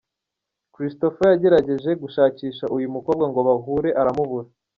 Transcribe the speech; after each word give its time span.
Christopher 0.73 1.27
yagerageje 1.33 1.89
gushakisha 2.01 2.63
uyu 2.75 2.87
mukobwa 2.95 3.25
ngo 3.29 3.39
bahure 3.47 3.89
aramubura. 4.01 4.47